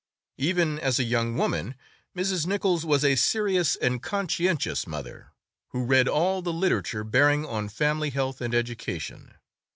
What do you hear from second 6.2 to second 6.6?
the